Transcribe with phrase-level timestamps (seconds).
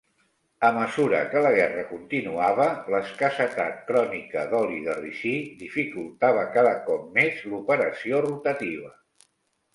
[0.67, 7.47] A mesura que la guerra continuava, l'escassetat crònica d'oli de ricí dificultava cada cop més
[7.53, 8.93] l'operació rotativa.